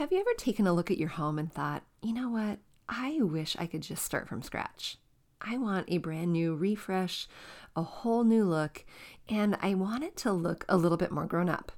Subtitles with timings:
[0.00, 2.58] Have you ever taken a look at your home and thought, you know what?
[2.88, 4.96] I wish I could just start from scratch.
[5.42, 7.28] I want a brand new refresh,
[7.76, 8.86] a whole new look,
[9.28, 11.72] and I want it to look a little bit more grown up.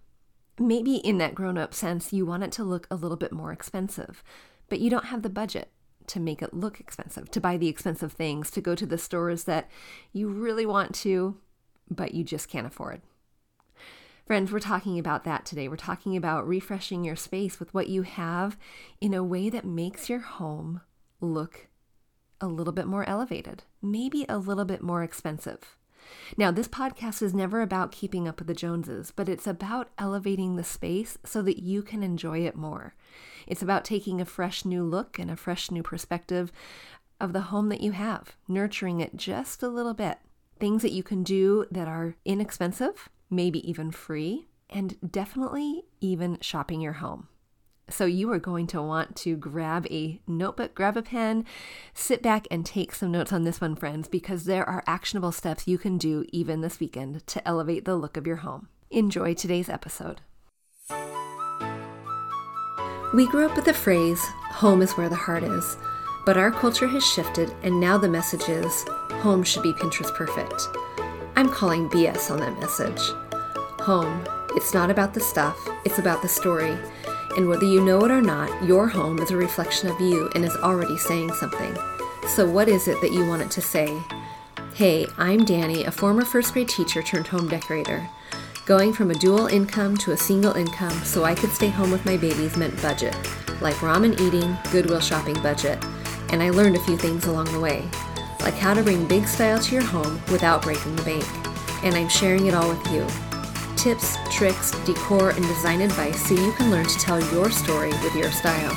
[0.57, 3.51] Maybe in that grown up sense, you want it to look a little bit more
[3.51, 4.23] expensive,
[4.69, 5.73] but you don't have the budget
[6.07, 9.43] to make it look expensive, to buy the expensive things, to go to the stores
[9.45, 9.69] that
[10.13, 11.39] you really want to,
[11.91, 13.03] but you just can't afford.
[14.25, 15.67] Friends, we're talking about that today.
[15.67, 18.57] We're talking about refreshing your space with what you have
[19.01, 20.81] in a way that makes your home
[21.21, 21.69] look
[22.41, 25.77] a little bit more elevated, maybe a little bit more expensive.
[26.37, 30.55] Now, this podcast is never about keeping up with the Joneses, but it's about elevating
[30.55, 32.95] the space so that you can enjoy it more.
[33.47, 36.53] It's about taking a fresh new look and a fresh new perspective
[37.21, 40.19] of the home that you have, nurturing it just a little bit.
[40.61, 46.81] Things that you can do that are inexpensive, maybe even free, and definitely even shopping
[46.81, 47.29] your home.
[47.89, 51.45] So, you are going to want to grab a notebook, grab a pen,
[51.93, 55.67] sit back and take some notes on this one, friends, because there are actionable steps
[55.67, 58.69] you can do even this weekend to elevate the look of your home.
[58.91, 60.21] Enjoy today's episode.
[63.13, 65.77] We grew up with the phrase, home is where the heart is,
[66.25, 68.85] but our culture has shifted and now the message is,
[69.21, 70.69] home should be Pinterest perfect.
[71.37, 73.01] I'm calling BS on that message.
[73.83, 76.79] Home, it's not about the stuff, it's about the story.
[77.37, 80.45] And whether you know it or not, your home is a reflection of you and
[80.45, 81.77] is already saying something.
[82.29, 84.01] So, what is it that you want it to say?
[84.75, 88.09] Hey, I'm Danny, a former first grade teacher turned home decorator.
[88.67, 92.07] Going from a dual income to a single income so I could stay home with
[92.07, 93.17] my babies meant budget,
[93.61, 95.85] like ramen eating, Goodwill shopping budget.
[96.31, 97.91] And I learned a few things along the way,
[98.43, 101.27] like how to bring big style to your home without breaking the bank.
[101.83, 103.05] And I'm sharing it all with you
[103.83, 108.15] tips, tricks, decor, and design advice so you can learn to tell your story with
[108.15, 108.73] your style.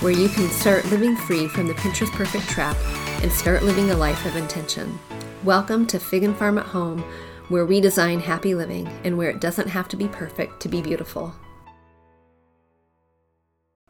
[0.00, 2.74] Where you can start living free from the Pinterest perfect trap
[3.22, 4.98] and start living a life of intention.
[5.44, 7.04] Welcome to Fig and Farm at Home,
[7.48, 10.80] where we design happy living and where it doesn't have to be perfect to be
[10.80, 11.34] beautiful.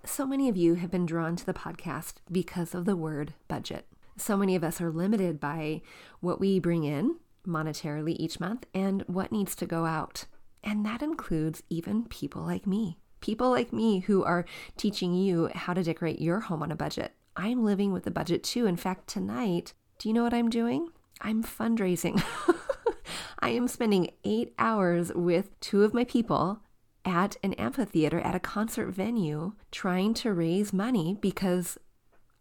[0.03, 3.87] So many of you have been drawn to the podcast because of the word budget.
[4.17, 5.83] So many of us are limited by
[6.19, 10.25] what we bring in monetarily each month and what needs to go out.
[10.65, 12.99] And that includes even people like me.
[13.21, 14.45] People like me who are
[14.77, 17.13] teaching you how to decorate your home on a budget.
[17.37, 18.67] I'm living with a budget too.
[18.67, 20.89] In fact, tonight, do you know what I'm doing?
[21.21, 22.23] I'm fundraising.
[23.39, 26.61] I am spending eight hours with two of my people
[27.05, 31.79] at an amphitheater at a concert venue trying to raise money because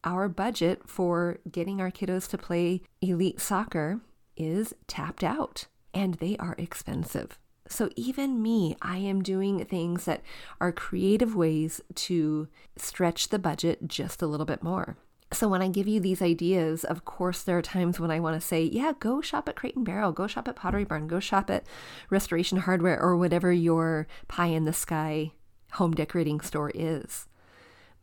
[0.03, 4.01] our budget for getting our kiddos to play elite soccer
[4.35, 7.37] is tapped out and they are expensive.
[7.71, 10.21] So, even me, I am doing things that
[10.59, 14.97] are creative ways to stretch the budget just a little bit more.
[15.31, 18.39] So, when I give you these ideas, of course, there are times when I want
[18.39, 21.21] to say, yeah, go shop at Crate and Barrel, go shop at Pottery Barn, go
[21.21, 21.65] shop at
[22.09, 25.31] Restoration Hardware, or whatever your pie in the sky
[25.73, 27.27] home decorating store is.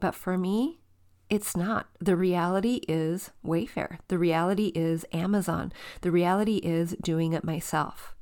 [0.01, 0.81] But for me,
[1.29, 1.89] it's not.
[2.01, 3.99] The reality is Wayfair.
[4.09, 5.73] The reality is Amazon.
[6.01, 8.15] The reality is doing it myself.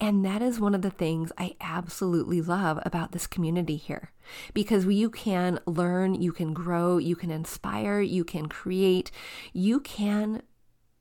[0.00, 4.12] And that is one of the things I absolutely love about this community here.
[4.54, 9.10] Because you can learn, you can grow, you can inspire, you can create,
[9.52, 10.42] you can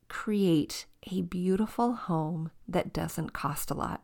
[0.07, 4.03] create a beautiful home that doesn't cost a lot.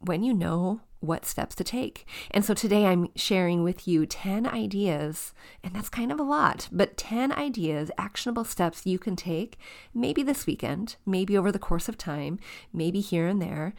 [0.00, 2.06] When you know what steps to take.
[2.30, 5.32] And so today I'm sharing with you 10 ideas,
[5.62, 9.58] and that's kind of a lot, but 10 ideas, actionable steps you can take,
[9.94, 12.38] maybe this weekend, maybe over the course of time,
[12.72, 13.74] maybe here and there,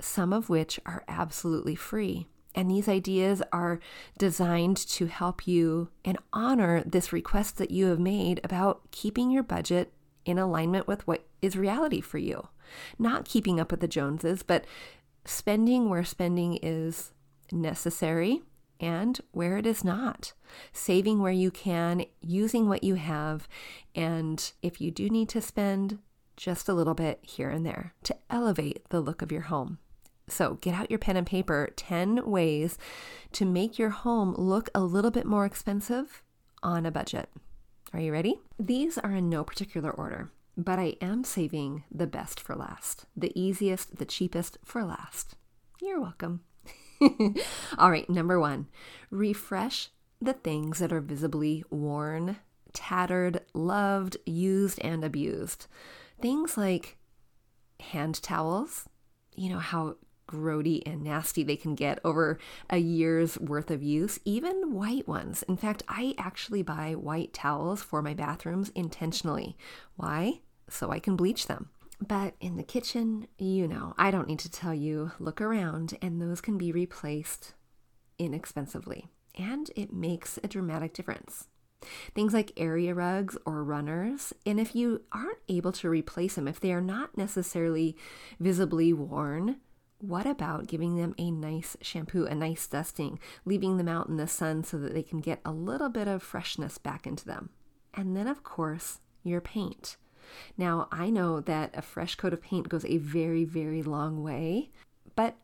[0.00, 2.26] some of which are absolutely free.
[2.54, 3.78] And these ideas are
[4.16, 9.42] designed to help you and honor this request that you have made about keeping your
[9.42, 9.92] budget
[10.24, 12.48] in alignment with what is reality for you.
[12.98, 14.64] Not keeping up with the Joneses, but
[15.28, 17.12] spending where spending is
[17.52, 18.42] necessary
[18.80, 20.32] and where it is not.
[20.72, 23.48] Saving where you can, using what you have,
[23.94, 25.98] and if you do need to spend,
[26.36, 29.78] just a little bit here and there to elevate the look of your home.
[30.28, 32.78] So get out your pen and paper 10 ways
[33.32, 36.22] to make your home look a little bit more expensive
[36.62, 37.28] on a budget.
[37.92, 38.38] Are you ready?
[38.58, 43.32] These are in no particular order but I am saving the best for last, the
[43.40, 45.36] easiest, the cheapest for last.
[45.80, 46.40] You're welcome.
[47.78, 48.66] All right, number one,
[49.08, 49.90] refresh
[50.20, 52.38] the things that are visibly worn,
[52.72, 55.68] tattered, loved, used, and abused.
[56.20, 56.98] Things like
[57.78, 58.88] hand towels,
[59.36, 59.94] you know, how
[60.28, 62.36] grody and nasty they can get over
[62.68, 65.44] a year's worth of use, even white ones.
[65.44, 69.56] In fact, I actually buy white towels for my bathrooms intentionally.
[69.94, 70.40] Why?
[70.68, 71.70] So I can bleach them.
[72.06, 76.22] But in the kitchen, you know, I don't need to tell you, look around, and
[76.22, 77.54] those can be replaced
[78.18, 79.08] inexpensively.
[79.34, 81.48] And it makes a dramatic difference.
[82.14, 86.58] Things like area rugs or runners, and if you aren't able to replace them, if
[86.58, 87.96] they are not necessarily
[88.40, 89.60] visibly worn,
[90.00, 94.26] what about giving them a nice shampoo, a nice dusting, leaving them out in the
[94.26, 97.50] sun so that they can get a little bit of freshness back into them?
[97.94, 99.96] And then, of course, your paint.
[100.56, 104.70] Now, I know that a fresh coat of paint goes a very, very long way,
[105.14, 105.36] but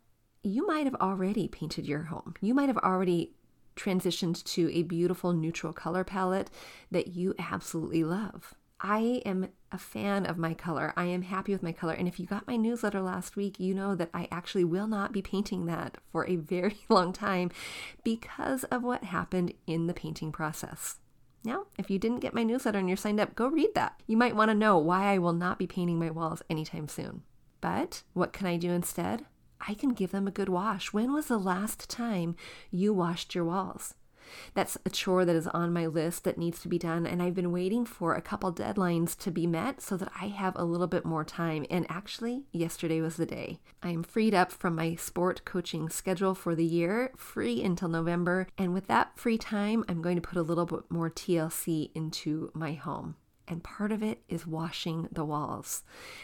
[0.43, 2.35] you might have already painted your home.
[2.41, 3.33] You might have already
[3.77, 6.51] transitioned to a beautiful neutral color palette
[6.91, 8.55] that you absolutely love.
[8.81, 10.93] I am a fan of my color.
[10.97, 11.95] I am happy with my color.
[11.95, 15.11] And if you got my newsletter last week, you know that I actually will not
[15.11, 17.51] be painting that for a very long time
[18.03, 20.97] because of what happened in the painting process.
[21.44, 24.00] Now, if you didn't get my newsletter and you're signed up, go read that.
[24.06, 27.23] You might want to know why I will not be painting my walls anytime soon.
[27.61, 29.26] But what can I do instead?
[29.61, 30.93] I can give them a good wash.
[30.93, 32.35] When was the last time
[32.70, 33.94] you washed your walls?
[34.55, 37.06] That's a chore that is on my list that needs to be done.
[37.06, 40.55] And I've been waiting for a couple deadlines to be met so that I have
[40.56, 41.67] a little bit more time.
[41.71, 43.61] And actually, yesterday was the day.
[43.82, 48.47] I am freed up from my sport coaching schedule for the year, free until November.
[48.59, 52.50] And with that free time, I'm going to put a little bit more TLC into
[52.55, 53.17] my home
[53.47, 55.82] and part of it is washing the walls.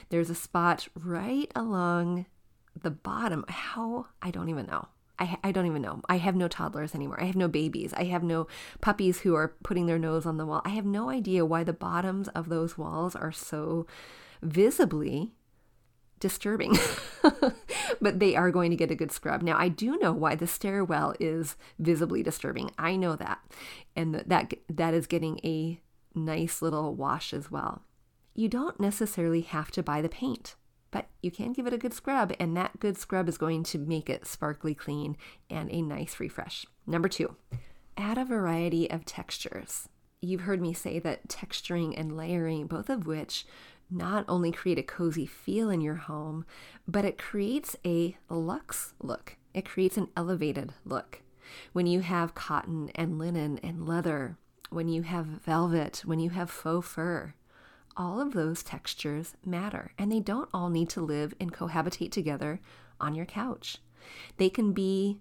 [0.09, 2.27] There's a spot right along
[2.81, 3.45] the bottom.
[3.49, 4.07] How?
[4.23, 4.89] I don't even know.
[5.21, 6.01] I, I don't even know.
[6.09, 7.21] I have no toddlers anymore.
[7.21, 7.93] I have no babies.
[7.95, 8.47] I have no
[8.81, 10.63] puppies who are putting their nose on the wall.
[10.65, 13.87] I have no idea why the bottoms of those walls are so
[14.43, 15.33] visibly
[16.19, 16.77] disturbing.
[18.01, 19.43] but they are going to get a good scrub.
[19.43, 22.71] Now, I do know why the stairwell is visibly disturbing.
[22.79, 23.41] I know that.
[23.95, 25.81] And that that is getting a
[26.15, 27.83] nice little wash as well.
[28.35, 30.55] You don't necessarily have to buy the paint
[30.91, 33.79] but you can give it a good scrub, and that good scrub is going to
[33.79, 35.17] make it sparkly clean
[35.49, 36.67] and a nice refresh.
[36.87, 37.37] Number two,
[37.97, 39.89] add a variety of textures.
[40.21, 43.47] You've heard me say that texturing and layering, both of which
[43.91, 46.45] not only create a cozy feel in your home,
[46.87, 49.37] but it creates a luxe look.
[49.55, 51.23] It creates an elevated look.
[51.73, 54.37] When you have cotton and linen and leather,
[54.71, 57.35] when you have velvet, when you have faux fur,
[57.97, 62.61] all of those textures matter and they don't all need to live and cohabitate together
[63.01, 63.79] on your couch.
[64.37, 65.19] They can be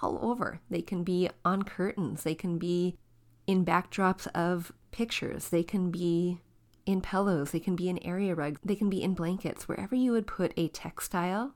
[0.00, 0.60] all over.
[0.70, 2.22] They can be on curtains.
[2.22, 2.96] They can be
[3.46, 5.48] in backdrops of pictures.
[5.48, 6.40] They can be
[6.86, 7.50] in pillows.
[7.50, 8.60] They can be in area rugs.
[8.64, 9.68] They can be in blankets.
[9.68, 11.54] Wherever you would put a textile,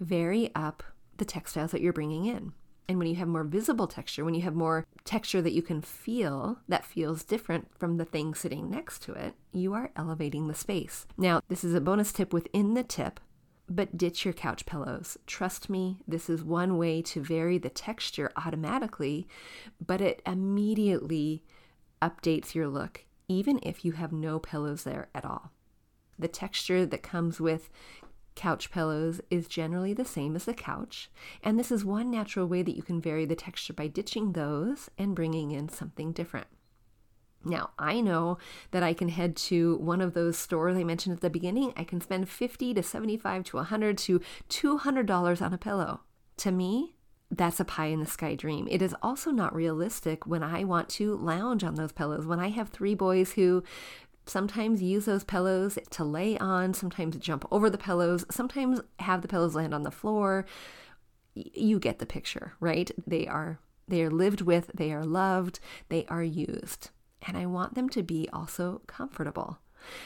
[0.00, 0.82] vary up
[1.16, 2.52] the textiles that you're bringing in.
[2.88, 5.82] And when you have more visible texture, when you have more texture that you can
[5.82, 10.54] feel that feels different from the thing sitting next to it, you are elevating the
[10.54, 11.06] space.
[11.18, 13.20] Now, this is a bonus tip within the tip,
[13.68, 15.18] but ditch your couch pillows.
[15.26, 19.28] Trust me, this is one way to vary the texture automatically,
[19.84, 21.42] but it immediately
[22.00, 25.52] updates your look, even if you have no pillows there at all.
[26.18, 27.68] The texture that comes with
[28.38, 31.10] couch pillows is generally the same as the couch,
[31.42, 34.88] and this is one natural way that you can vary the texture by ditching those
[34.96, 36.46] and bringing in something different.
[37.44, 38.38] Now, I know
[38.70, 41.72] that I can head to one of those stores I mentioned at the beginning.
[41.76, 46.00] I can spend 50 to 75 to 100 to $200 on a pillow.
[46.38, 46.94] To me,
[47.30, 48.66] that's a pie in the sky dream.
[48.70, 52.26] It is also not realistic when I want to lounge on those pillows.
[52.26, 53.62] When I have three boys who
[54.28, 59.28] sometimes use those pillows to lay on, sometimes jump over the pillows, sometimes have the
[59.28, 60.46] pillows land on the floor.
[61.34, 62.90] You get the picture, right?
[63.06, 63.58] They are
[63.88, 66.90] they are lived with, they are loved, they are used.
[67.26, 69.58] And I want them to be also comfortable.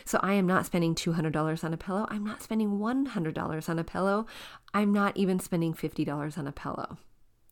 [0.04, 2.06] So I am not spending $200 on a pillow.
[2.08, 4.26] I'm not spending $100 on a pillow.
[4.72, 6.98] I'm not even spending $50 on a pillow.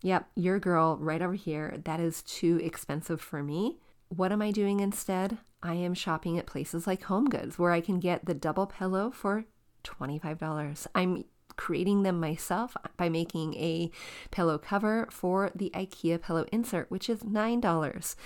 [0.02, 3.78] Yep, your girl right over here, that is too expensive for me.
[4.08, 5.38] What am I doing instead?
[5.62, 9.10] I am shopping at places like Home Goods where I can get the double pillow
[9.10, 9.44] for
[9.84, 10.86] $25.
[10.94, 11.24] I'm
[11.56, 13.90] creating them myself by making a
[14.30, 18.16] pillow cover for the IKEA pillow insert, which is $9.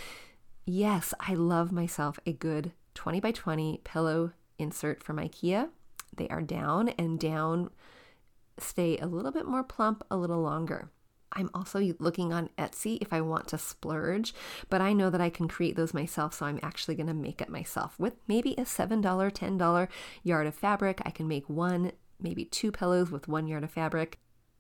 [0.65, 5.69] Yes, I love myself a good 20 by 20 pillow insert from IKEA.
[6.17, 7.71] They are down and down
[8.59, 10.91] stay a little bit more plump a little longer.
[11.35, 14.35] I'm also looking on Etsy if I want to splurge,
[14.71, 17.41] but I know that I can create those myself, so I'm actually going to make
[17.41, 19.89] it myself with maybe a $7, $10
[20.23, 21.01] yard of fabric.
[21.05, 24.19] I can make one, maybe two pillows with one yard of fabric.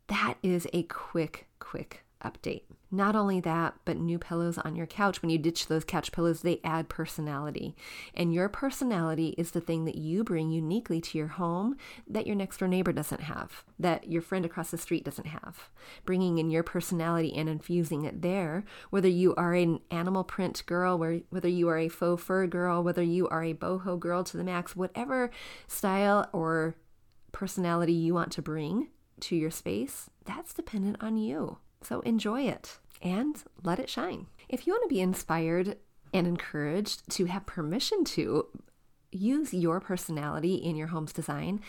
[0.08, 2.62] That is a quick, quick update.
[2.94, 5.20] Not only that, but new pillows on your couch.
[5.20, 7.74] When you ditch those couch pillows, they add personality.
[8.14, 12.36] And your personality is the thing that you bring uniquely to your home that your
[12.36, 15.70] next door neighbor doesn't have, that your friend across the street doesn't have.
[16.04, 20.96] Bringing in your personality and infusing it there, whether you are an animal print girl,
[20.96, 24.44] whether you are a faux fur girl, whether you are a boho girl to the
[24.44, 25.32] max, whatever
[25.66, 26.76] style or
[27.32, 28.86] personality you want to bring
[29.18, 31.58] to your space, that's dependent on you.
[31.82, 34.26] So enjoy it and let it shine.
[34.48, 35.76] If you want to be inspired
[36.12, 38.46] and encouraged to have permission to
[39.14, 41.60] use your personality in your home's design,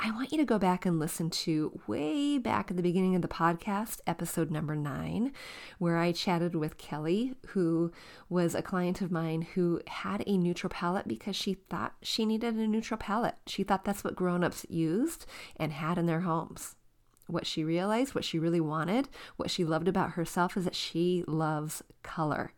[0.00, 3.22] I want you to go back and listen to way back at the beginning of
[3.22, 5.32] the podcast, episode number nine,
[5.78, 7.92] where I chatted with Kelly, who
[8.28, 12.56] was a client of mine who had a neutral palette because she thought she needed
[12.56, 13.36] a neutral palette.
[13.46, 15.26] She thought that's what grown-ups used
[15.56, 16.76] and had in their homes
[17.26, 21.24] what she realized, what she really wanted, what she loved about herself is that she
[21.26, 22.52] loves color.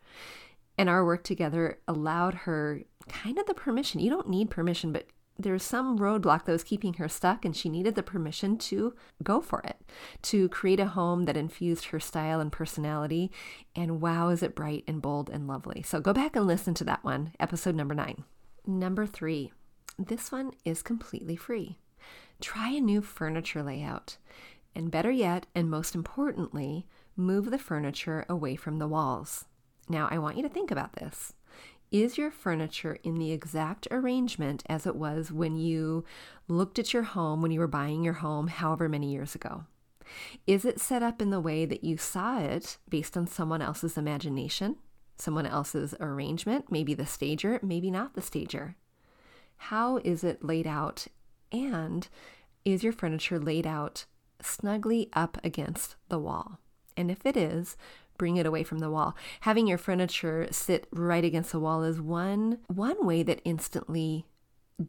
[0.77, 3.99] And our work together allowed her kind of the permission.
[3.99, 5.07] You don't need permission, but
[5.39, 9.39] there's some roadblock that was keeping her stuck, and she needed the permission to go
[9.39, 9.77] for it,
[10.23, 13.31] to create a home that infused her style and personality.
[13.75, 15.83] And wow, is it bright and bold and lovely.
[15.83, 18.23] So go back and listen to that one, episode number nine.
[18.65, 19.51] Number three,
[19.99, 21.77] this one is completely free.
[22.41, 24.17] Try a new furniture layout.
[24.77, 29.45] And better yet, and most importantly, move the furniture away from the walls.
[29.89, 31.33] Now, I want you to think about this.
[31.91, 36.05] Is your furniture in the exact arrangement as it was when you
[36.47, 39.63] looked at your home when you were buying your home however many years ago?
[40.45, 43.97] Is it set up in the way that you saw it based on someone else's
[43.97, 44.75] imagination,
[45.17, 48.75] someone else's arrangement, maybe the stager, maybe not the stager?
[49.57, 51.07] How is it laid out?
[51.51, 52.07] And
[52.63, 54.05] is your furniture laid out
[54.41, 56.59] snugly up against the wall.
[56.95, 57.77] And if it is,
[58.17, 59.15] bring it away from the wall.
[59.41, 64.25] Having your furniture sit right against the wall is one one way that instantly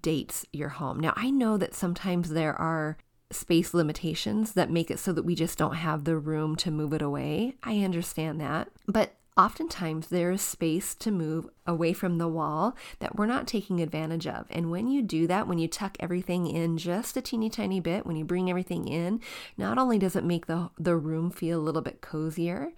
[0.02, 1.00] dates your home.
[1.00, 2.96] Now, I know that sometimes there are
[3.30, 6.92] space limitations that make it so that we just don't have the room to move
[6.92, 7.54] it away.
[7.62, 8.68] I understand that.
[8.86, 13.80] But oftentimes there is space to move away from the wall that we're not taking
[13.80, 14.46] advantage of.
[14.50, 18.04] And when you do that, when you tuck everything in just a teeny tiny bit,
[18.04, 19.20] when you bring everything in,
[19.56, 22.72] not only does it make the, the room feel a little bit cozier,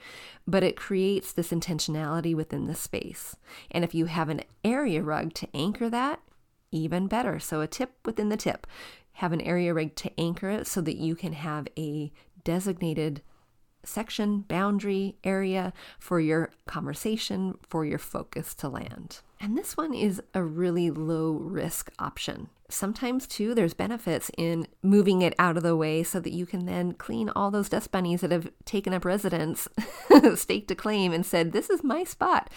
[0.47, 3.37] but it creates this intentionality within the space.
[3.71, 6.21] And if you have an area rug to anchor that,
[6.71, 7.41] even better.
[7.41, 8.67] So, a tip within the tip
[9.15, 12.13] have an area rug to anchor it so that you can have a
[12.45, 13.23] designated
[13.85, 19.21] section, boundary, area for your conversation, for your focus to land.
[19.41, 22.51] And this one is a really low risk option.
[22.69, 26.67] Sometimes, too, there's benefits in moving it out of the way so that you can
[26.67, 29.67] then clean all those dust bunnies that have taken up residence,
[30.35, 32.51] staked a claim, and said, This is my spot.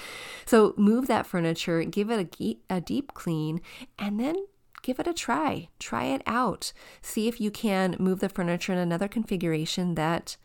[0.45, 3.61] So, move that furniture, give it a, a deep clean,
[3.97, 4.35] and then
[4.83, 5.69] give it a try.
[5.79, 6.73] Try it out.
[7.01, 10.37] See if you can move the furniture in another configuration that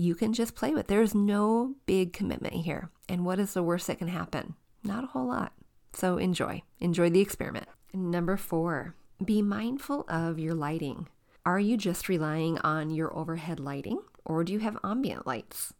[0.00, 0.86] you can just play with.
[0.86, 2.90] There's no big commitment here.
[3.08, 4.54] And what is the worst that can happen?
[4.82, 5.52] Not a whole lot.
[5.92, 6.62] So enjoy.
[6.78, 7.66] Enjoy the experiment.
[7.92, 11.08] Number four, be mindful of your lighting.
[11.44, 15.74] Are you just relying on your overhead lighting or do you have ambient lights?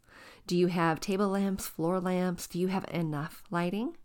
[0.45, 2.47] Do you have table lamps, floor lamps?
[2.47, 3.97] Do you have enough lighting?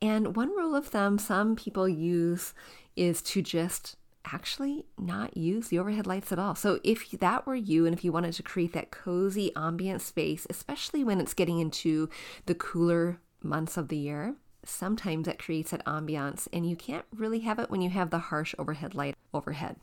[0.00, 2.54] And one rule of thumb some people use
[2.96, 6.54] is to just actually not use the overhead lights at all.
[6.54, 10.46] So if that were you and if you wanted to create that cozy ambient space,
[10.50, 12.08] especially when it's getting into
[12.46, 17.40] the cooler months of the year, sometimes that creates that ambiance and you can't really
[17.40, 19.76] have it when you have the harsh overhead light overhead.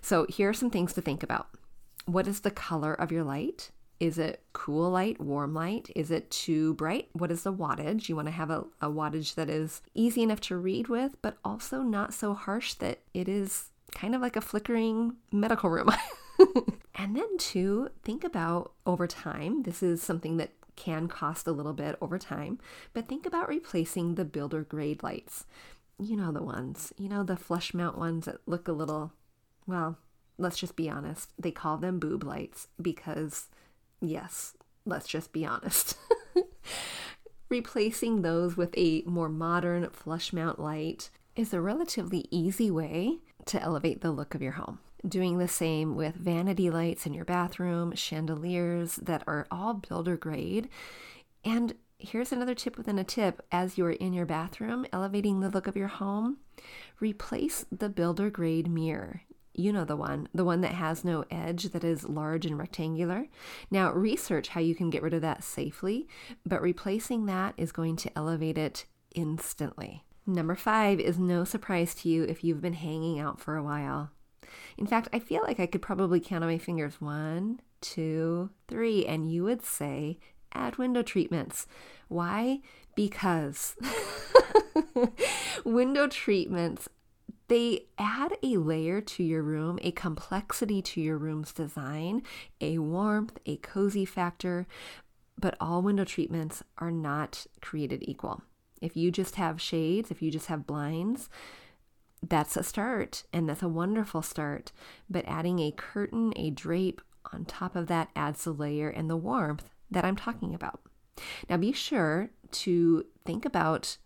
[0.00, 1.48] So here are some things to think about.
[2.06, 3.70] What is the color of your light?
[4.00, 5.90] Is it cool light, warm light?
[5.94, 7.10] Is it too bright?
[7.12, 8.08] What is the wattage?
[8.08, 11.36] You want to have a, a wattage that is easy enough to read with, but
[11.44, 15.90] also not so harsh that it is kind of like a flickering medical room.
[16.94, 19.64] and then, two, think about over time.
[19.64, 22.58] This is something that can cost a little bit over time,
[22.94, 25.44] but think about replacing the builder grade lights.
[25.98, 29.12] You know the ones, you know, the flush mount ones that look a little,
[29.66, 29.98] well,
[30.38, 31.32] let's just be honest.
[31.38, 33.48] They call them boob lights because
[34.00, 34.54] Yes,
[34.84, 35.96] let's just be honest.
[37.48, 43.60] Replacing those with a more modern flush mount light is a relatively easy way to
[43.60, 44.78] elevate the look of your home.
[45.06, 50.68] Doing the same with vanity lights in your bathroom, chandeliers that are all builder grade.
[51.44, 55.66] And here's another tip within a tip as you're in your bathroom, elevating the look
[55.66, 56.38] of your home,
[57.00, 59.22] replace the builder grade mirror
[59.60, 63.28] You know the one, the one that has no edge, that is large and rectangular.
[63.70, 66.08] Now, research how you can get rid of that safely,
[66.46, 70.04] but replacing that is going to elevate it instantly.
[70.26, 74.12] Number five is no surprise to you if you've been hanging out for a while.
[74.78, 79.04] In fact, I feel like I could probably count on my fingers one, two, three,
[79.04, 80.18] and you would say
[80.54, 81.66] add window treatments.
[82.08, 82.60] Why?
[82.94, 83.76] Because
[85.64, 86.88] window treatments
[87.50, 92.22] they add a layer to your room, a complexity to your room's design,
[92.60, 94.68] a warmth, a cozy factor,
[95.36, 98.42] but all window treatments are not created equal.
[98.80, 101.28] If you just have shades, if you just have blinds,
[102.22, 104.70] that's a start and that's a wonderful start.
[105.08, 107.00] But adding a curtain, a drape
[107.32, 110.82] on top of that adds the layer and the warmth that I'm talking about.
[111.48, 113.96] Now be sure to think about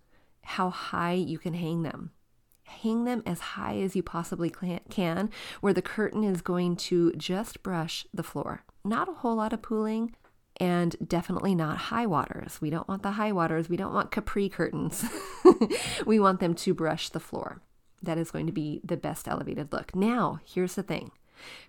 [0.45, 2.13] how high you can hang them.
[2.65, 4.53] Hang them as high as you possibly
[4.91, 5.31] can,
[5.61, 8.65] where the curtain is going to just brush the floor.
[8.85, 10.15] Not a whole lot of pooling,
[10.59, 12.61] and definitely not high waters.
[12.61, 13.69] We don't want the high waters.
[13.69, 15.05] We don't want capri curtains.
[16.07, 17.61] we want them to brush the floor.
[18.03, 19.95] That is going to be the best elevated look.
[19.95, 21.11] Now, here's the thing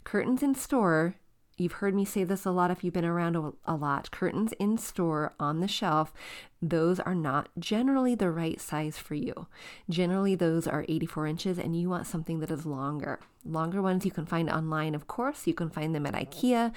[0.04, 1.16] curtains in store,
[1.58, 4.12] you've heard me say this a lot if you've been around a, a, lot.
[4.12, 6.14] Curtains in store on the shelf,
[6.62, 9.48] those are not generally the right size for you.
[9.90, 13.20] Generally, those are 84 inches, and you want something that is longer.
[13.46, 15.48] Longer ones you can find online, of course.
[15.48, 16.74] You can find them at IKEA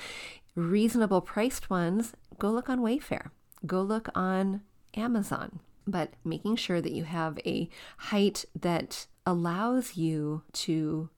[0.59, 3.31] reasonable priced ones, go look on Wayfair,
[3.65, 4.63] go look on
[4.95, 5.61] Amazon.
[5.87, 11.09] But making sure that you have a height that allows you to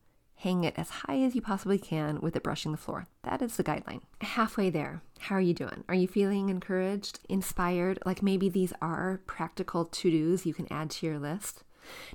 [0.40, 3.06] hang it as high as you possibly can with it brushing the floor.
[3.24, 4.00] That is the guideline.
[4.22, 5.84] Halfway there, how are you doing?
[5.88, 7.98] Are you feeling encouraged, inspired?
[8.06, 11.62] Like maybe these are practical to dos you can add to your list?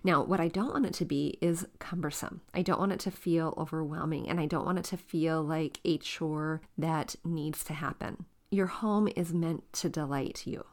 [0.04, 2.42] Now, what I don't want it to be is cumbersome.
[2.54, 5.80] I don't want it to feel overwhelming and I don't want it to feel like
[5.86, 8.26] a chore that needs to happen.
[8.52, 10.66] Your home is meant to delight you.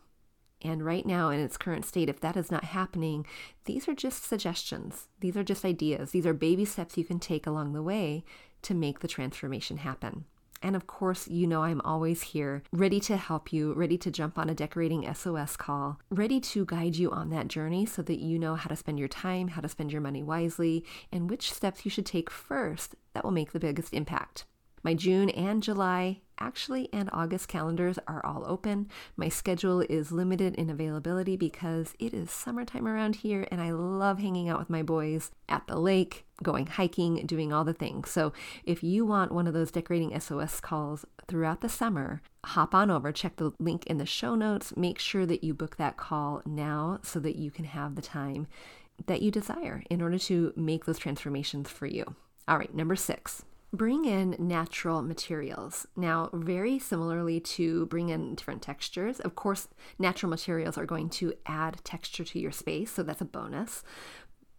[0.63, 3.27] And right now, in its current state, if that is not happening,
[3.65, 5.09] these are just suggestions.
[5.21, 6.13] These are just ideas.
[6.13, 8.25] These are baby steps you can take along the way
[8.63, 10.25] to make the transformation happen.
[10.63, 14.39] And of course, you know I'm always here, ready to help you, ready to jump
[14.39, 18.39] on a decorating SOS call, ready to guide you on that journey so that you
[18.39, 21.85] know how to spend your time, how to spend your money wisely, and which steps
[21.85, 24.45] you should take first that will make the biggest impact.
[24.85, 28.89] My June and July, actually, and August calendars are all open.
[29.17, 34.19] My schedule is limited in availability because it is summertime around here and I love
[34.19, 38.11] hanging out with my boys at the lake, going hiking, doing all the things.
[38.11, 38.33] So
[38.65, 43.13] if you want one of those decorating SOS calls throughout the summer, hop on over,
[43.13, 44.77] check the link in the show notes.
[44.77, 48.49] Make sure that you book that call now so that you can have the time
[49.07, 52.17] that you desire in order to make those transformations for you.
[52.49, 55.87] All right, number six bring in natural materials.
[55.97, 61.33] Now, very similarly to bring in different textures, of course, natural materials are going to
[61.47, 63.83] add texture to your space, so that's a bonus.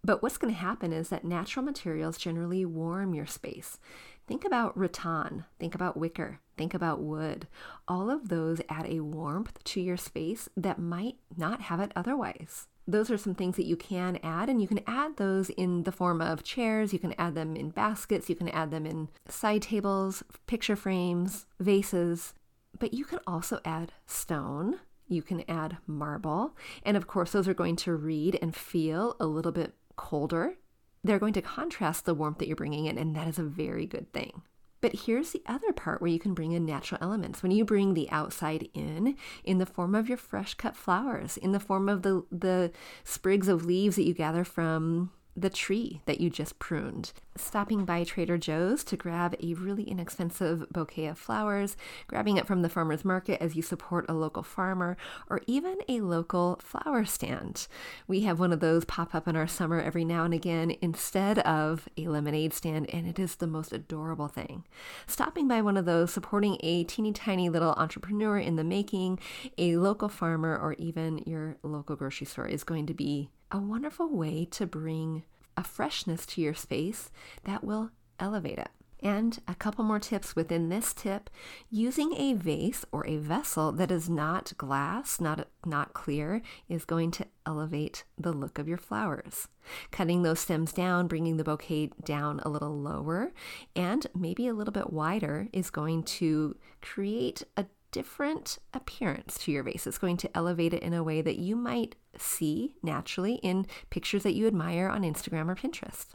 [0.03, 3.79] But what's going to happen is that natural materials generally warm your space.
[4.27, 7.47] Think about rattan, think about wicker, think about wood.
[7.87, 12.67] All of those add a warmth to your space that might not have it otherwise
[12.87, 15.91] those are some things that you can add, and you can add those in the
[15.91, 16.91] form of chairs.
[16.91, 18.29] You can add them in baskets.
[18.29, 22.33] You can add them in side tables, picture frames, vases.
[22.77, 24.79] But you can also add stone.
[25.07, 26.57] You can add marble.
[26.83, 30.55] And of course, those are going to read and feel a little bit colder.
[31.03, 33.85] They're going to contrast the warmth that you're bringing in, and that is a very
[33.85, 34.41] good thing.
[34.83, 37.41] But here's the other part where you can bring in natural elements.
[37.41, 41.53] When you bring the outside in, in the form of your fresh cut flowers, in
[41.53, 42.71] the form of the, the
[43.05, 48.03] sprigs of leaves that you gather from the tree that you just pruned, stopping by
[48.03, 51.75] Trader Joe's to grab a really inexpensive bouquet of flowers,
[52.07, 54.95] grabbing it from the farmer's market as you support a local farmer,
[55.29, 57.67] or even a local flower stand.
[58.07, 61.39] We have one of those pop up in our summer every now and again instead
[61.39, 64.65] of a lemonade stand, and it is the most adorable thing.
[65.07, 69.19] Stopping by one of those, supporting a teeny tiny little entrepreneur in the making,
[69.57, 74.09] a local farmer, or even your local grocery store is going to be a wonderful
[74.09, 75.23] way to bring
[75.55, 77.11] a freshness to your space
[77.43, 78.69] that will elevate it.
[78.99, 81.29] And a couple more tips within this tip
[81.69, 87.11] using a vase or a vessel that is not glass, not, not clear, is going
[87.11, 89.49] to elevate the look of your flowers.
[89.91, 93.33] Cutting those stems down, bringing the bouquet down a little lower
[93.75, 99.63] and maybe a little bit wider is going to create a different appearance to your
[99.63, 99.87] vase.
[99.87, 104.23] It's going to elevate it in a way that you might see naturally in pictures
[104.23, 106.07] that you admire on Instagram or Pinterest.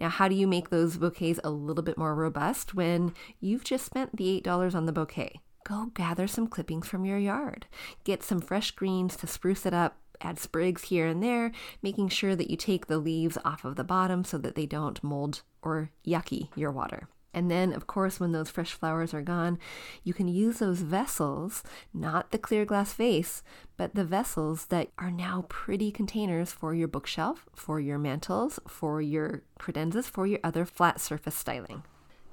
[0.00, 3.84] Now, how do you make those bouquets a little bit more robust when you've just
[3.84, 5.40] spent the $8 on the bouquet?
[5.62, 7.66] Go gather some clippings from your yard.
[8.02, 9.98] Get some fresh greens to spruce it up.
[10.22, 11.52] Add sprigs here and there,
[11.82, 15.02] making sure that you take the leaves off of the bottom so that they don't
[15.04, 17.08] mold or yucky your water.
[17.32, 19.58] And then, of course, when those fresh flowers are gone,
[20.02, 21.62] you can use those vessels,
[21.94, 23.42] not the clear glass vase,
[23.76, 29.00] but the vessels that are now pretty containers for your bookshelf, for your mantels, for
[29.00, 31.84] your credenzas, for your other flat surface styling.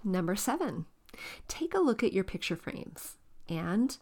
[0.03, 0.86] Number seven,
[1.47, 3.17] take a look at your picture frames
[3.49, 3.97] and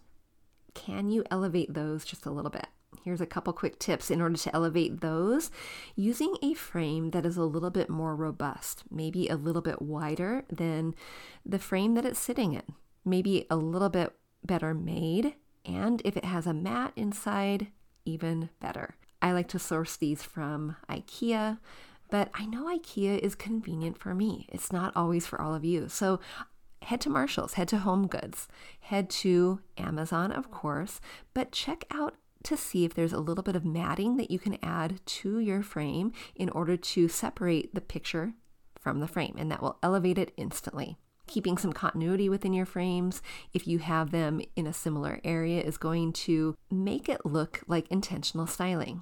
[0.74, 2.68] can you elevate those just a little bit?
[3.04, 5.52] Here's a couple quick tips in order to elevate those
[5.96, 10.44] using a frame that is a little bit more robust, maybe a little bit wider
[10.50, 10.96] than
[11.46, 12.64] the frame that it's sitting in,
[13.04, 17.68] maybe a little bit better made, and if it has a mat inside,
[18.06, 18.96] even better.
[19.22, 21.60] I like to source these from IKEA,
[22.10, 24.48] but I know IKEA is convenient for me.
[24.52, 25.90] It's not always for all of you.
[25.90, 26.20] So
[26.84, 28.48] head to Marshall's, head to Home Goods,
[28.82, 31.02] head to Amazon, of course,
[31.34, 34.58] but check out to see if there's a little bit of matting that you can
[34.64, 38.34] add to your frame in order to separate the picture
[38.80, 40.98] from the frame, and that will elevate it instantly.
[41.28, 45.78] Keeping some continuity within your frames, if you have them in a similar area, is
[45.78, 49.02] going to make it look like intentional styling.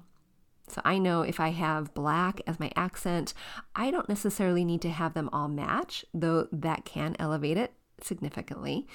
[0.66, 3.34] So I know if I have black as my accent,
[3.76, 8.86] I don't necessarily need to have them all match, though that can elevate it significantly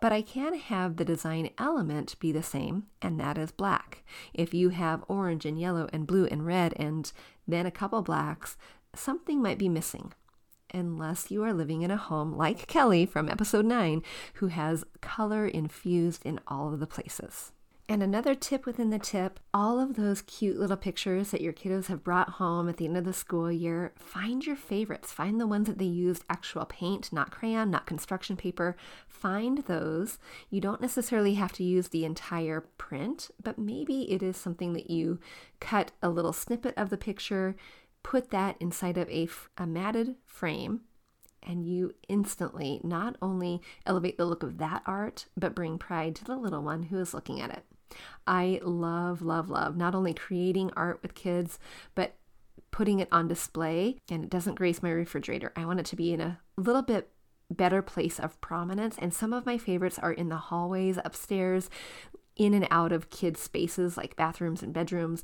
[0.00, 4.04] but I can have the design element be the same, and that is black.
[4.32, 7.10] If you have orange and yellow and blue and red and
[7.48, 8.56] then a couple blacks,
[8.94, 10.12] something might be missing.
[10.72, 14.02] Unless you are living in a home like Kelly from episode 9,
[14.34, 17.52] who has color infused in all of the places.
[17.86, 21.88] And another tip within the tip all of those cute little pictures that your kiddos
[21.88, 25.12] have brought home at the end of the school year, find your favorites.
[25.12, 28.74] Find the ones that they used actual paint, not crayon, not construction paper.
[29.06, 30.18] Find those.
[30.48, 34.88] You don't necessarily have to use the entire print, but maybe it is something that
[34.88, 35.18] you
[35.60, 37.54] cut a little snippet of the picture,
[38.02, 40.80] put that inside of a, a matted frame
[41.46, 46.24] and you instantly not only elevate the look of that art, but bring pride to
[46.24, 47.64] the little one who is looking at it.
[48.26, 51.58] I love, love, love not only creating art with kids,
[51.94, 52.16] but
[52.70, 53.98] putting it on display.
[54.10, 55.52] And it doesn't grace my refrigerator.
[55.56, 57.10] I want it to be in a little bit
[57.50, 58.96] better place of prominence.
[58.98, 61.70] And some of my favorites are in the hallways upstairs,
[62.36, 65.22] in and out of kids' spaces like bathrooms and bedrooms.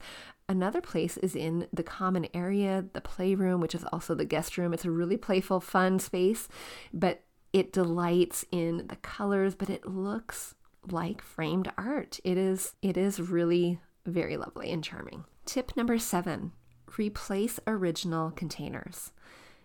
[0.48, 4.72] Another place is in the common area, the playroom, which is also the guest room.
[4.72, 6.48] It's a really playful, fun space,
[6.92, 10.54] but it delights in the colors, but it looks
[10.88, 12.20] like framed art.
[12.24, 15.24] It is it is really very lovely and charming.
[15.44, 16.52] Tip number 7,
[16.98, 19.12] replace original containers.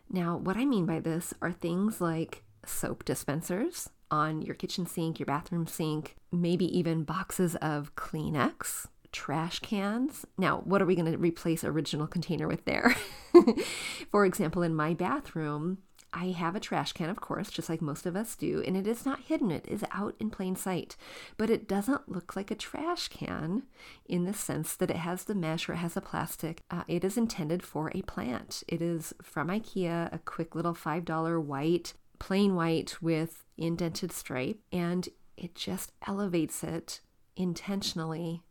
[0.10, 5.19] Now, what I mean by this are things like soap dispensers on your kitchen sink,
[5.19, 10.25] your bathroom sink, maybe even boxes of Kleenex, trash cans.
[10.38, 12.95] Now, what are we going to replace original container with there?
[14.12, 15.80] For example, in my bathroom,
[16.17, 18.88] I have a trash can, of course, just like most of us do, and it
[18.88, 19.51] is not hidden.
[19.51, 20.95] It is out in plain sight.
[21.36, 23.63] But it doesn't look like a trash can
[24.06, 26.62] in the sense that it has the mesh or it has the plastic.
[26.71, 28.63] Uh, it is intended for a plant.
[28.69, 35.10] It is from IKEA, a quick little $5 white, plain white with indented stripe, and
[35.36, 37.01] it just elevates it
[37.36, 38.41] intentionally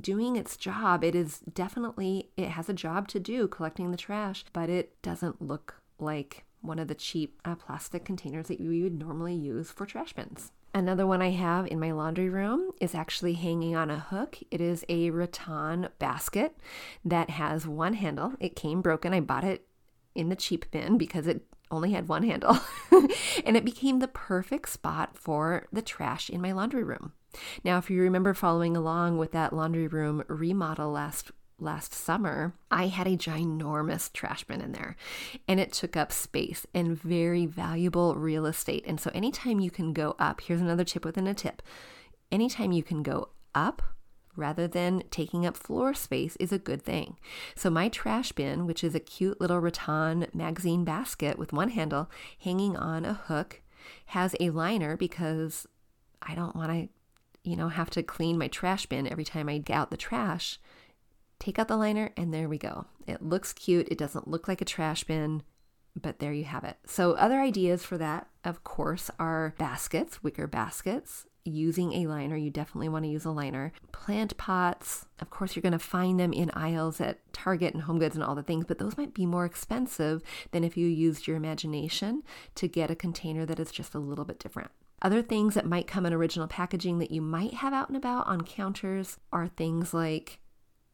[0.00, 1.04] doing its job.
[1.04, 5.42] It is definitely, it has a job to do collecting the trash, but it doesn't
[5.42, 9.86] look like one of the cheap uh, plastic containers that we would normally use for
[9.86, 10.52] trash bins.
[10.72, 14.38] Another one I have in my laundry room is actually hanging on a hook.
[14.50, 16.56] It is a rattan basket
[17.04, 18.34] that has one handle.
[18.38, 19.12] It came broken.
[19.12, 19.66] I bought it
[20.14, 21.42] in the cheap bin because it
[21.72, 22.58] only had one handle.
[23.44, 27.12] and it became the perfect spot for the trash in my laundry room.
[27.64, 32.86] Now, if you remember following along with that laundry room remodel last last summer, I
[32.86, 34.96] had a ginormous trash bin in there
[35.46, 38.84] and it took up space and very valuable real estate.
[38.86, 41.62] And so, anytime you can go up, here's another tip within a tip
[42.32, 43.82] anytime you can go up
[44.36, 47.16] rather than taking up floor space is a good thing.
[47.54, 52.10] So, my trash bin, which is a cute little rattan magazine basket with one handle
[52.38, 53.60] hanging on a hook,
[54.06, 55.66] has a liner because
[56.22, 56.88] I don't want to,
[57.48, 60.58] you know, have to clean my trash bin every time I get out the trash
[61.40, 62.86] take out the liner, and there we go.
[63.08, 63.88] It looks cute.
[63.90, 65.42] It doesn't look like a trash bin,
[66.00, 66.76] but there you have it.
[66.86, 71.26] So, other ideas for that, of course, are baskets, wicker baskets.
[71.42, 73.72] using a liner, you definitely want to use a liner.
[73.92, 77.98] Plant pots, of course, you're going to find them in aisles at Target and Home
[77.98, 80.22] Goods and all the things, but those might be more expensive
[80.52, 82.22] than if you used your imagination
[82.56, 84.70] to get a container that is just a little bit different.
[85.00, 88.26] Other things that might come in original packaging that you might have out and about
[88.26, 90.39] on counters are things like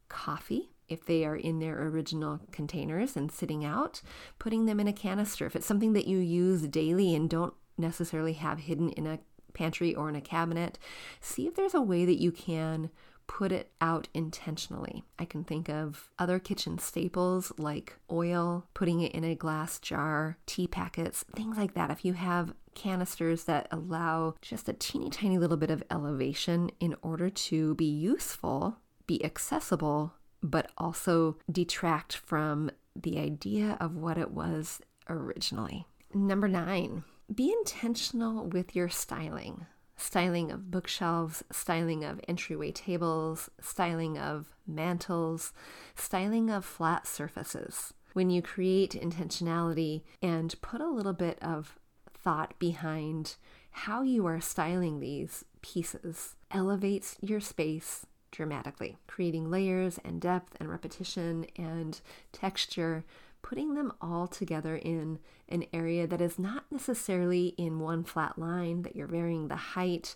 [0.09, 4.01] coffee, if they are in their original containers and sitting out,
[4.39, 5.45] putting them in a canister.
[5.45, 9.19] If it's something that you use daily and don't necessarily have hidden in a
[9.53, 10.77] pantry or in a cabinet,
[11.19, 12.89] see if there's a way that you can
[13.27, 15.03] put it out intentionally.
[15.19, 20.37] I can think of other kitchen staples like oil, putting it in a glass jar,
[20.45, 21.91] tea packets, things like that.
[21.91, 26.95] If you have canisters that allow just a teeny tiny little bit of elevation in
[27.01, 34.31] order to be useful, be accessible, but also detract from the idea of what it
[34.31, 35.87] was originally.
[36.13, 39.65] Number nine, be intentional with your styling.
[39.95, 45.53] Styling of bookshelves, styling of entryway tables, styling of mantles,
[45.95, 47.93] styling of flat surfaces.
[48.13, 51.79] When you create intentionality and put a little bit of
[52.13, 53.35] thought behind
[53.71, 60.69] how you are styling these pieces, elevates your space dramatically, creating layers and depth and
[60.69, 63.03] repetition and texture
[63.41, 68.81] putting them all together in an area that is not necessarily in one flat line,
[68.81, 70.15] that you're varying the height.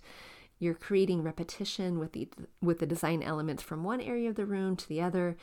[0.59, 2.27] You're creating repetition with the
[2.61, 5.37] with the design elements from one area of the room to the other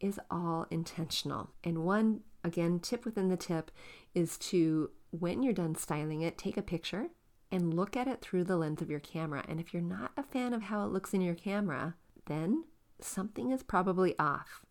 [0.00, 1.50] is all intentional.
[1.64, 3.70] And one again tip within the tip
[4.14, 7.06] is to when you're done styling it, take a picture
[7.50, 9.44] and look at it through the lens of your camera.
[9.48, 11.94] And if you're not a fan of how it looks in your camera,
[12.28, 12.64] then
[13.00, 14.62] something is probably off.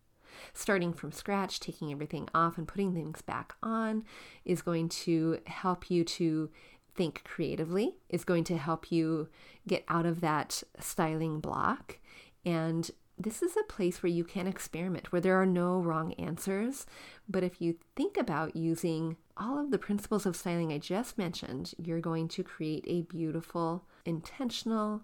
[0.52, 4.04] Starting from scratch, taking everything off and putting things back on
[4.44, 6.50] is going to help you to
[6.94, 9.28] think creatively, is going to help you
[9.66, 11.98] get out of that styling block.
[12.44, 16.86] And this is a place where you can experiment, where there are no wrong answers.
[17.28, 21.74] But if you think about using all of the principles of styling I just mentioned,
[21.78, 25.02] you're going to create a beautiful, intentional,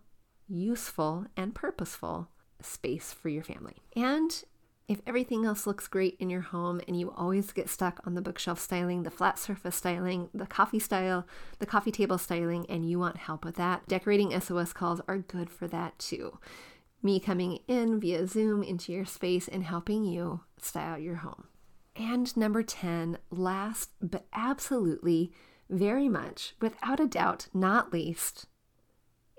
[0.49, 2.29] useful, and purposeful
[2.65, 3.77] space for your family.
[3.95, 4.45] And
[4.87, 8.21] if everything else looks great in your home and you always get stuck on the
[8.21, 11.27] bookshelf styling, the flat surface styling, the coffee style,
[11.59, 15.49] the coffee table styling, and you want help with that, decorating SOS calls are good
[15.49, 16.39] for that too.
[17.03, 21.45] Me coming in via Zoom into your space and helping you style your home.
[21.97, 25.33] And number 10, last but absolutely
[25.71, 28.47] very much, without a doubt, not least,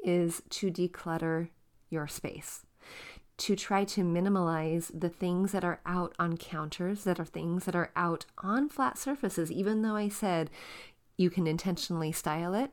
[0.04, 1.50] is to declutter
[1.90, 2.65] your space
[3.38, 7.76] to try to minimize the things that are out on counters, that are things that
[7.76, 10.50] are out on flat surfaces, even though I said
[11.18, 12.72] you can intentionally style it.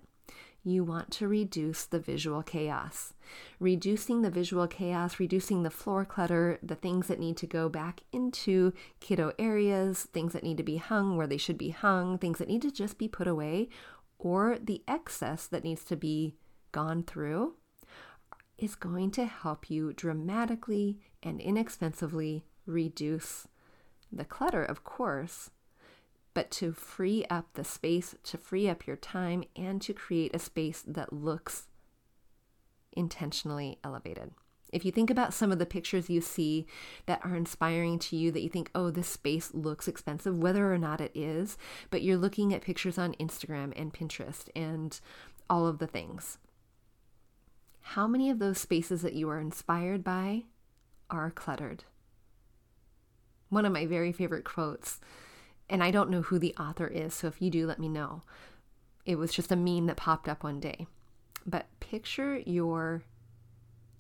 [0.65, 3.15] You want to reduce the visual chaos.
[3.59, 8.03] Reducing the visual chaos, reducing the floor clutter, the things that need to go back
[8.13, 12.39] into kiddo areas, things that need to be hung where they should be hung, things
[12.39, 13.69] that need to just be put away,
[14.21, 16.37] or the excess that needs to be
[16.71, 17.55] gone through
[18.59, 23.49] is going to help you dramatically and inexpensively reduce
[24.11, 25.51] the clutter, of course,
[26.35, 30.39] but to free up the space, to free up your time, and to create a
[30.39, 31.69] space that looks
[32.93, 34.33] intentionally elevated.
[34.73, 36.67] If you think about some of the pictures you see
[37.05, 40.79] that are inspiring to you, that you think, oh, this space looks expensive, whether or
[40.79, 41.59] not it is,
[41.91, 44.99] but you're looking at pictures on Instagram and Pinterest and
[45.51, 46.39] all of the things.
[47.83, 50.45] How many of those spaces that you are inspired by
[51.11, 51.85] are cluttered?
[53.51, 54.99] One of my very favorite quotes,
[55.69, 58.23] and I don't know who the author is, so if you do, let me know.
[59.05, 60.87] It was just a meme that popped up one day.
[61.45, 63.03] But picture your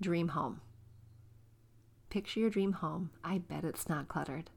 [0.00, 0.60] dream home.
[2.08, 3.10] Picture your dream home.
[3.24, 4.50] I bet it's not cluttered.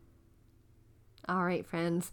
[1.27, 2.11] All right, friends,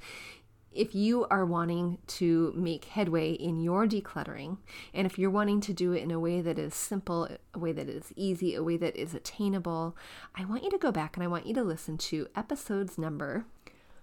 [0.75, 4.59] if you are wanting to make headway in your decluttering,
[4.95, 7.73] and if you're wanting to do it in a way that is simple, a way
[7.73, 9.97] that is easy, a way that is attainable,
[10.35, 13.45] I want you to go back and I want you to listen to episodes number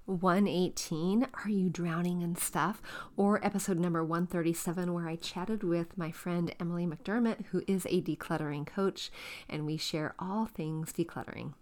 [0.06, 2.82] 118 Are You Drowning in Stuff?
[3.16, 8.02] or episode number 137, where I chatted with my friend Emily McDermott, who is a
[8.02, 9.12] decluttering coach,
[9.48, 11.54] and we share all things decluttering.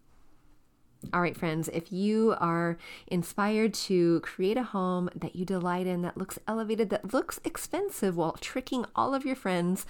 [1.14, 6.02] All right, friends, if you are inspired to create a home that you delight in,
[6.02, 9.86] that looks elevated, that looks expensive while tricking all of your friends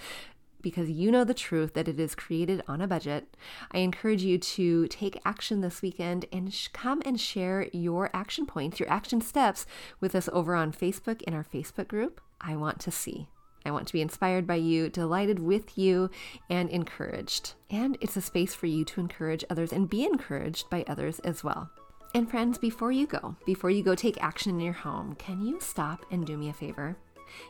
[0.60, 3.36] because you know the truth that it is created on a budget,
[3.72, 8.46] I encourage you to take action this weekend and sh- come and share your action
[8.46, 9.66] points, your action steps
[10.00, 12.20] with us over on Facebook in our Facebook group.
[12.40, 13.28] I want to see.
[13.68, 16.10] I want to be inspired by you, delighted with you,
[16.50, 17.52] and encouraged.
[17.70, 21.44] And it's a space for you to encourage others and be encouraged by others as
[21.44, 21.70] well.
[22.14, 25.60] And friends, before you go, before you go take action in your home, can you
[25.60, 26.96] stop and do me a favor?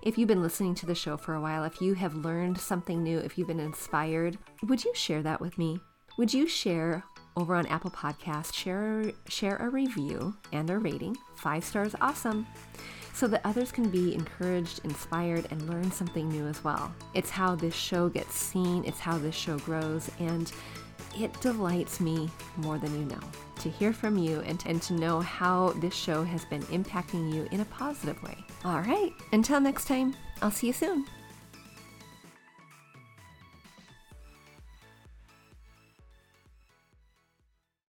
[0.03, 3.03] If you've been listening to the show for a while, if you have learned something
[3.03, 5.79] new, if you've been inspired, would you share that with me?
[6.19, 7.05] Would you share
[7.39, 11.17] over on Apple Podcast, share share a review and a rating.
[11.37, 12.47] 5 stars awesome.
[13.19, 16.95] So that others can be encouraged, inspired, and learn something new as well.
[17.15, 20.53] It's how this show gets seen, it's how this show grows, and
[21.19, 23.19] it delights me more than you know
[23.57, 27.35] to hear from you and to, and to know how this show has been impacting
[27.35, 28.37] you in a positive way.
[28.65, 31.05] All right, until next time, I'll see you soon.